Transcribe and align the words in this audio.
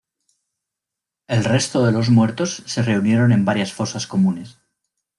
El 1.27 1.45
resto 1.45 1.85
de 1.85 1.91
los 1.91 2.09
muertos 2.09 2.63
se 2.65 2.81
reunieron 2.81 3.31
en 3.31 3.45
varias 3.45 3.71
fosas 3.71 4.07
comunes. 4.07 4.57